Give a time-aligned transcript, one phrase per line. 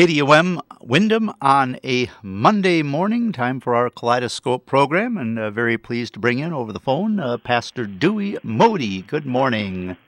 [0.00, 3.32] KDOM Windom on a Monday morning.
[3.32, 7.20] Time for our Kaleidoscope program, and uh, very pleased to bring in over the phone
[7.20, 9.02] uh, Pastor Dewey Modi.
[9.02, 9.98] Good morning.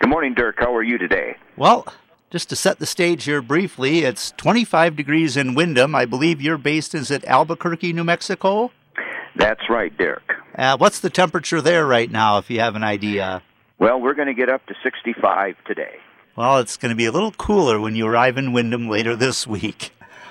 [0.00, 0.54] Good morning, Dirk.
[0.56, 1.36] How are you today?
[1.58, 1.86] Well,
[2.30, 5.94] just to set the stage here briefly, it's 25 degrees in Windom.
[5.94, 8.70] I believe your base is at Albuquerque, New Mexico.
[9.36, 10.22] That's right, Dirk.
[10.56, 13.42] Uh, what's the temperature there right now, if you have an idea?
[13.78, 15.98] Well, we're going to get up to 65 today.
[16.38, 19.44] Well, it's going to be a little cooler when you arrive in Windom later this
[19.44, 19.90] week.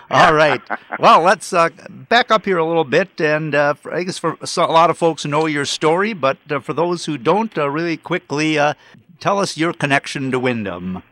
[0.10, 0.62] All right.
[1.00, 4.38] well, let's uh, back up here a little bit, and uh, for, I guess for
[4.42, 7.98] a lot of folks know your story, but uh, for those who don't, uh, really
[7.98, 8.76] quickly, uh,
[9.20, 11.04] tell us your connection to Windom.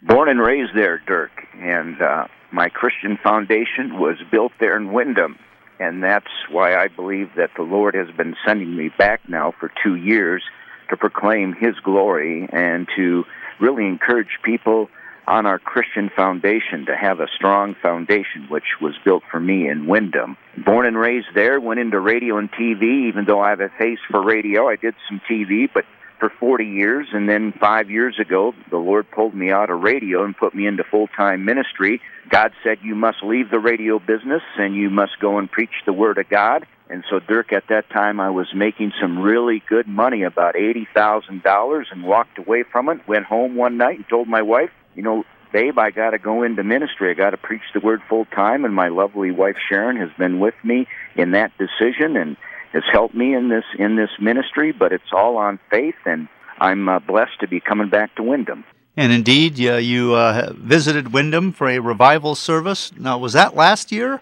[0.00, 5.38] Born and raised there, Dirk, and uh, my Christian foundation was built there in Windom,
[5.78, 9.70] and that's why I believe that the Lord has been sending me back now for
[9.84, 10.42] two years
[10.90, 13.24] to proclaim His glory and to
[13.60, 14.88] really encourage people
[15.26, 19.86] on our Christian foundation to have a strong foundation, which was built for me in
[19.86, 20.36] Windom.
[20.64, 24.00] Born and raised there, went into radio and TV, even though I have a face
[24.10, 24.68] for radio.
[24.68, 25.84] I did some TV, but
[26.18, 30.24] for 40 years, and then five years ago, the Lord pulled me out of radio
[30.24, 32.00] and put me into full time ministry.
[32.28, 35.92] God said, You must leave the radio business and you must go and preach the
[35.92, 36.66] Word of God.
[36.90, 41.84] And so, Dirk, at that time, I was making some really good money, about $80,000,
[41.90, 43.06] and walked away from it.
[43.06, 46.42] Went home one night and told my wife, You know, babe, I got to go
[46.42, 47.10] into ministry.
[47.10, 48.64] I got to preach the Word full time.
[48.64, 52.16] And my lovely wife, Sharon, has been with me in that decision.
[52.16, 52.36] And
[52.72, 56.88] has helped me in this in this ministry, but it's all on faith, and I'm
[56.88, 58.64] uh, blessed to be coming back to Windom.
[58.96, 62.92] And indeed, uh, you uh, visited Windom for a revival service.
[62.96, 64.20] Now, was that last year?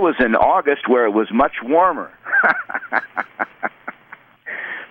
[0.00, 2.10] That was in August, where it was much warmer.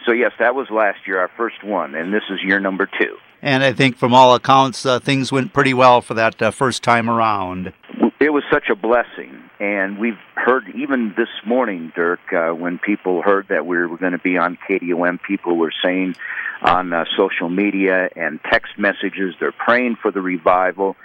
[0.06, 3.18] so yes, that was last year, our first one, and this is year number two.
[3.42, 6.84] And I think, from all accounts, uh, things went pretty well for that uh, first
[6.84, 7.74] time around.
[8.20, 13.24] It was such a blessing, and we've heard even this morning, Dirk, uh, when people
[13.24, 16.18] heard that we were going to be on KDOM, people were saying
[16.62, 20.96] on uh, social media and text messages they're praying for the revival.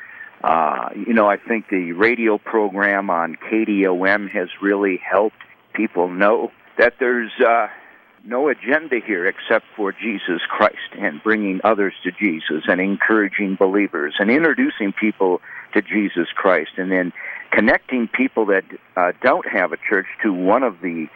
[0.45, 5.39] Uh, you know, I think the radio program on KDOM has really helped
[5.73, 7.69] people know that there's uh,
[8.27, 14.17] no agenda here except for Jesus Christ and bringing others to Jesus and encouraging believers
[14.19, 15.41] and introducing people
[15.73, 17.15] to Jesus Christ and then
[17.51, 18.65] connecting people that
[18.99, 21.07] uh, don't have a church to one of the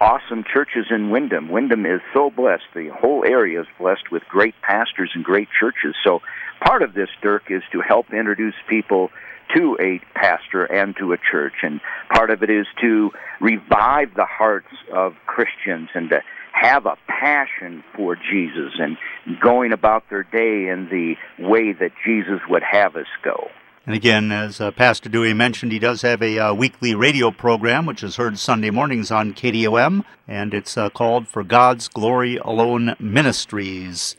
[0.00, 1.48] awesome churches in Windom.
[1.48, 2.64] Windom is so blessed.
[2.72, 5.96] The whole area is blessed with great pastors and great churches.
[6.04, 6.20] So
[6.66, 9.10] part of this, Dirk, is to help introduce people
[9.54, 11.54] to a pastor and to a church.
[11.62, 11.80] And
[12.12, 13.10] part of it is to
[13.40, 16.20] revive the hearts of Christians and to
[16.52, 18.96] have a passion for Jesus and
[19.40, 23.48] going about their day in the way that Jesus would have us go.
[23.84, 27.86] And again, as uh, Pastor Dewey mentioned, he does have a uh, weekly radio program,
[27.86, 32.96] which is heard Sunday mornings on KDOM, and it's uh, called For God's Glory Alone
[32.98, 34.16] Ministries.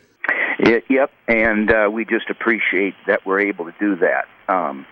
[0.60, 4.26] It, yep, and uh, we just appreciate that we're able to do that.
[4.52, 4.86] Um,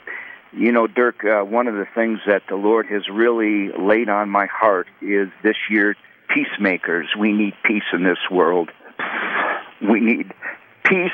[0.51, 4.29] you know, Dirk, uh, one of the things that the Lord has really laid on
[4.29, 5.95] my heart is this year
[6.29, 7.07] peacemakers.
[7.17, 8.69] We need peace in this world.
[9.81, 10.33] We need
[10.85, 11.11] peace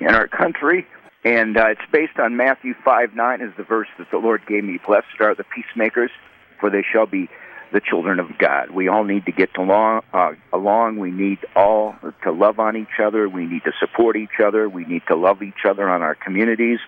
[0.00, 0.86] in our country.
[1.24, 4.64] And uh, it's based on Matthew 5 9 is the verse that the Lord gave
[4.64, 4.80] me.
[4.84, 6.10] Blessed are the peacemakers,
[6.58, 7.28] for they shall be
[7.72, 8.70] the children of God.
[8.70, 10.02] We all need to get along.
[10.12, 10.98] Uh, along.
[10.98, 11.94] We need all
[12.24, 13.28] to love on each other.
[13.28, 14.68] We need to support each other.
[14.68, 16.78] We need to love each other on our communities.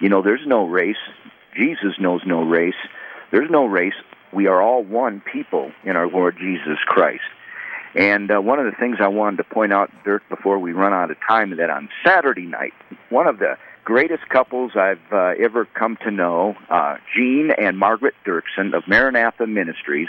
[0.00, 0.96] You know, there's no race.
[1.56, 2.74] Jesus knows no race.
[3.32, 3.94] There's no race
[4.32, 7.22] we are all one people in our Lord Jesus Christ.
[7.94, 10.92] And uh, one of the things I wanted to point out, Dirk, before we run
[10.92, 12.72] out of time, that on Saturday night,
[13.10, 18.14] one of the greatest couples I've uh, ever come to know, uh, Gene and Margaret
[18.24, 20.08] Dirksen of Maranatha Ministries,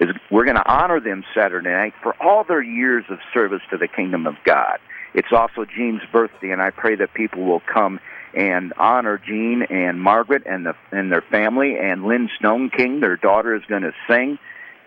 [0.00, 3.76] is we're going to honor them Saturday night for all their years of service to
[3.76, 4.78] the kingdom of God.
[5.14, 8.00] It's also Gene's birthday, and I pray that people will come
[8.34, 13.00] and honor Gene and Margaret and the and their family and Lynn Stone King.
[13.00, 14.38] Their daughter is going to sing,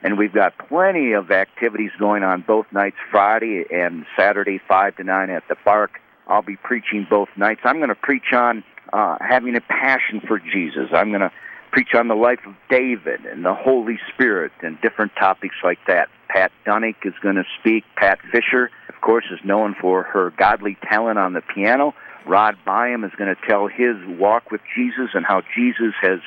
[0.02, 5.04] and we've got plenty of activities going on both nights, Friday and Saturday, five to
[5.04, 6.00] nine at the park.
[6.28, 7.62] I'll be preaching both nights.
[7.64, 10.90] I'm going to preach on uh, having a passion for Jesus.
[10.94, 11.32] I'm going to
[11.72, 16.08] preach on the life of David and the Holy Spirit and different topics like that.
[16.30, 17.84] Pat Dunnick is going to speak.
[17.96, 21.94] Pat Fisher, of course, is known for her godly talent on the piano.
[22.28, 26.20] Rod Byam is going to tell his walk with Jesus and how Jesus has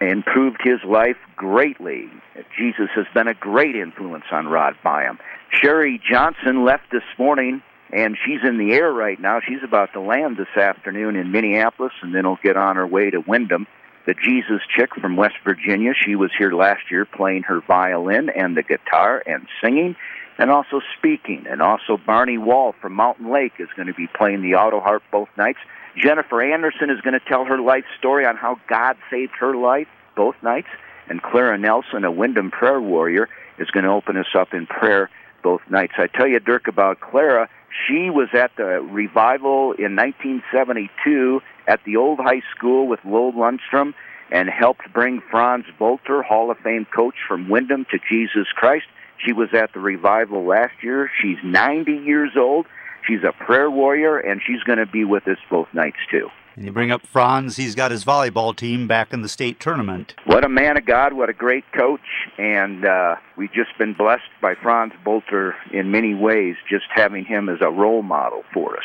[0.00, 2.08] improved his life greatly.
[2.56, 5.18] Jesus has been a great influence on Rod Byam.
[5.50, 7.62] Sherry Johnson left this morning
[7.96, 9.40] and she's in the air right now.
[9.40, 13.08] She's about to land this afternoon in Minneapolis and then will get on her way
[13.08, 13.66] to Windom.
[14.06, 15.92] the Jesus chick from West Virginia.
[15.98, 19.96] She was here last year playing her violin and the guitar and singing
[20.36, 21.46] and also speaking.
[21.48, 25.02] And also Barney Wall from Mountain Lake is going to be playing the auto harp
[25.10, 25.58] both nights.
[25.96, 29.88] Jennifer Anderson is going to tell her life story on how God saved her life
[30.14, 30.68] both nights.
[31.08, 35.08] And Clara Nelson, a Windom prayer warrior, is going to open us up in prayer
[35.46, 35.92] both nights.
[35.96, 37.48] I tell you, Dirk, about Clara.
[37.86, 43.94] She was at the revival in 1972 at the old high school with Lowell Lundstrom
[44.32, 48.86] and helped bring Franz Bolter, Hall of Fame coach from Windom, to Jesus Christ.
[49.24, 51.08] She was at the revival last year.
[51.22, 52.66] She's 90 years old.
[53.06, 56.28] She's a prayer warrior, and she's going to be with us both nights, too.
[56.56, 60.14] And you bring up Franz, he's got his volleyball team back in the state tournament.
[60.24, 62.00] What a man of God, what a great coach.
[62.38, 67.50] And uh, we've just been blessed by Franz Bolter in many ways, just having him
[67.50, 68.84] as a role model for us.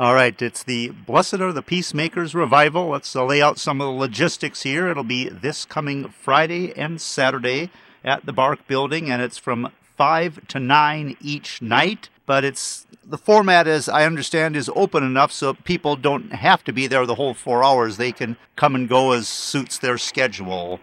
[0.00, 2.88] All right, it's the Blessed Are the Peacemakers revival.
[2.88, 4.88] Let's uh, lay out some of the logistics here.
[4.88, 7.70] It'll be this coming Friday and Saturday
[8.02, 12.08] at the Bark Building, and it's from 5 to 9 each night.
[12.24, 16.72] But it's the format, as I understand, is open enough so people don't have to
[16.72, 17.96] be there the whole four hours.
[17.96, 20.80] They can come and go as suits their schedule.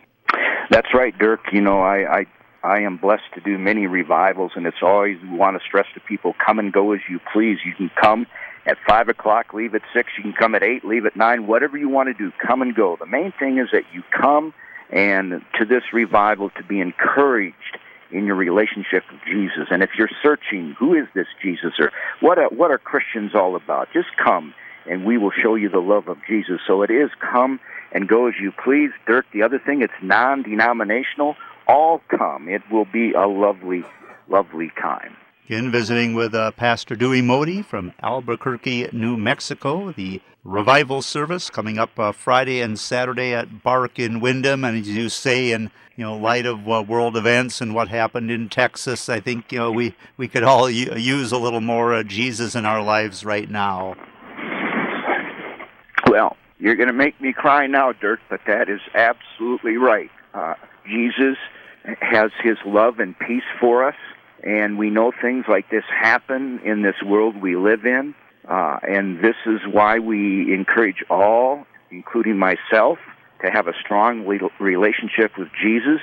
[0.70, 1.40] That's right, Dirk.
[1.52, 2.26] You know, I, I
[2.62, 6.00] I am blessed to do many revivals, and it's always we want to stress to
[6.02, 7.60] people: come and go as you please.
[7.66, 8.28] You can come
[8.66, 10.10] at five o'clock, leave at six.
[10.18, 11.48] You can come at eight, leave at nine.
[11.48, 12.98] Whatever you want to do, come and go.
[13.00, 14.54] The main thing is that you come
[14.90, 17.78] and to this revival to be encouraged
[18.12, 19.68] in your relationship with Jesus.
[19.72, 21.92] And if you're searching, who is this Jesus or
[22.22, 23.90] what are, what are Christians all about?
[23.94, 24.54] Just come
[24.88, 26.60] and we will show you the love of Jesus.
[26.68, 27.60] So it is come
[27.92, 28.90] and go as you please.
[29.08, 31.36] Dirk, the other thing, it's non-denominational.
[31.68, 32.50] All come.
[32.50, 33.84] It will be a lovely,
[34.28, 35.16] lovely time.
[35.50, 39.92] Again, visiting with uh, Pastor Dewey Modi from Albuquerque, New Mexico.
[39.92, 44.64] The revival service coming up uh, Friday and Saturday at Bark in Windom.
[44.64, 48.30] And as you say, in you know light of uh, world events and what happened
[48.30, 52.04] in Texas, I think you know we we could all use a little more uh,
[52.04, 53.96] Jesus in our lives right now.
[56.06, 60.12] Well, you're going to make me cry now, Dirk, but that is absolutely right.
[60.32, 60.54] Uh,
[60.86, 61.38] Jesus
[62.02, 63.96] has His love and peace for us
[64.44, 68.16] and we know things like this happen in this world we live in.
[68.48, 72.98] Uh, and this is why we encourage all, including myself,
[73.44, 74.26] to have a strong
[74.60, 76.02] relationship with Jesus.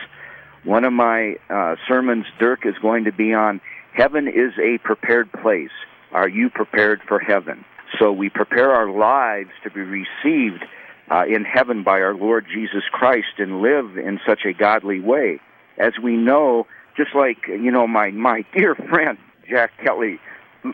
[0.65, 3.61] One of my uh, sermons, Dirk, is going to be on
[3.97, 5.71] Heaven is a prepared place.
[6.13, 7.65] Are you prepared for heaven?
[7.99, 10.65] So we prepare our lives to be received
[11.11, 15.41] uh, in heaven by our Lord Jesus Christ and live in such a godly way.
[15.79, 16.67] As we know,
[16.97, 20.19] just like you know my my dear friend Jack Kelly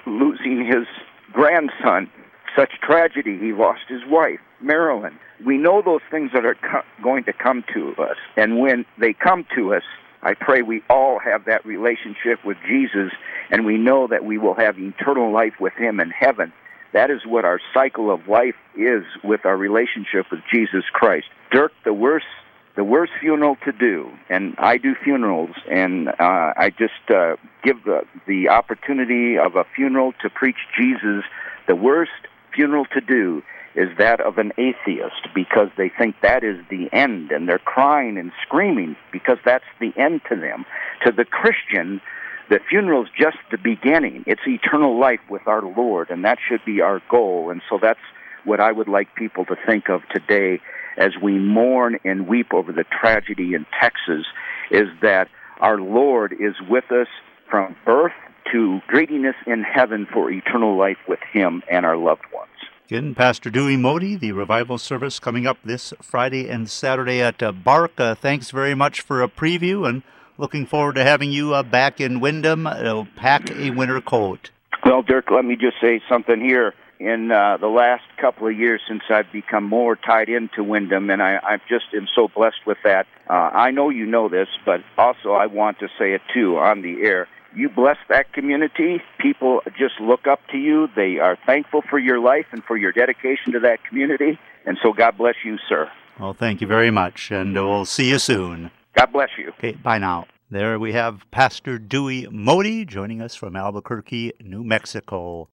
[0.06, 0.86] losing his
[1.32, 2.10] grandson.
[2.56, 3.38] Such tragedy.
[3.38, 5.18] He lost his wife, Marilyn.
[5.44, 9.14] We know those things that are co- going to come to us, and when they
[9.14, 9.82] come to us,
[10.22, 13.10] I pray we all have that relationship with Jesus,
[13.50, 16.52] and we know that we will have eternal life with Him in heaven.
[16.92, 21.26] That is what our cycle of life is with our relationship with Jesus Christ.
[21.50, 22.26] Dirk, the worst
[22.74, 26.12] the worst funeral to do, and I do funerals, and uh,
[26.56, 31.24] I just uh, give the, the opportunity of a funeral to preach Jesus.
[31.68, 32.12] The worst
[32.54, 33.42] funeral to do
[33.74, 38.16] is that of an atheist because they think that is the end, and they're crying
[38.16, 40.64] and screaming because that's the end to them.
[41.04, 42.00] To the Christian,
[42.48, 44.24] the funeral is just the beginning.
[44.26, 47.50] It's eternal life with our Lord, and that should be our goal.
[47.50, 48.00] And so that's
[48.44, 50.60] what I would like people to think of today
[50.96, 54.26] as we mourn and weep over the tragedy in Texas
[54.70, 55.28] is that
[55.60, 57.08] our Lord is with us
[57.50, 58.12] from birth
[58.52, 62.48] to greeting us in heaven for eternal life with Him and our loved ones.
[62.86, 67.52] Again, Pastor Dewey Modi, the revival service coming up this Friday and Saturday at uh,
[67.52, 67.98] Bark.
[67.98, 70.02] Uh, thanks very much for a preview and
[70.36, 72.66] looking forward to having you uh, back in Windom.
[72.66, 74.50] Uh, pack a winter coat.
[74.84, 78.80] Well, Dirk, let me just say something here in uh, the last couple of years
[78.88, 82.78] since I've become more tied into Windom, and I, I just am so blessed with
[82.84, 83.06] that.
[83.28, 86.82] Uh, I know you know this, but also I want to say it too on
[86.82, 87.28] the air.
[87.54, 89.02] You bless that community.
[89.18, 90.88] People just look up to you.
[90.96, 94.38] They are thankful for your life and for your dedication to that community.
[94.64, 95.90] And so God bless you, sir.
[96.18, 98.70] Well, thank you very much, and we'll see you soon.
[98.94, 99.48] God bless you.
[99.58, 100.26] Okay, bye now.
[100.50, 105.48] There we have Pastor Dewey Modi joining us from Albuquerque, New Mexico.